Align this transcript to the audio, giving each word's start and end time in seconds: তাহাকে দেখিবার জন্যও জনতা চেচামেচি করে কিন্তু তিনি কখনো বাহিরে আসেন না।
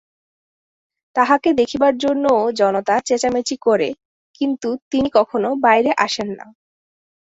তাহাকে 1.15 1.49
দেখিবার 1.53 1.93
জন্যও 1.97 2.41
জনতা 2.59 2.95
চেচামেচি 3.07 3.55
করে 3.61 3.89
কিন্তু 4.35 4.69
তিনি 4.91 5.09
কখনো 5.17 5.49
বাহিরে 5.63 5.91
আসেন 6.05 6.29
না। 6.37 6.45